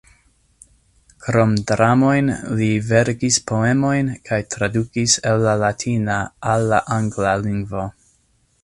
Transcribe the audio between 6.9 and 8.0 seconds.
angla lingvo.